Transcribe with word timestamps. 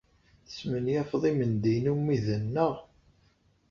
Tesmenyafeḍ 0.45 1.23
imendiyen 1.31 1.89
ummiden, 1.93 2.43
naɣ? 2.53 2.75